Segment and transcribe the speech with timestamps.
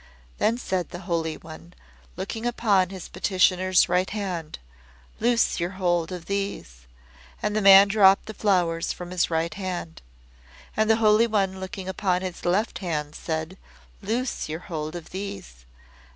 [0.39, 1.75] Then said the Holy One,
[2.17, 4.57] looking upon his petitioner's right hand;
[5.19, 6.87] "Loose your hold of these."
[7.39, 10.01] And the man dropped the flowers from his right hand.
[10.75, 13.59] And the Holy One looking upon his left hand, said;
[14.01, 15.65] "Loose your hold of these."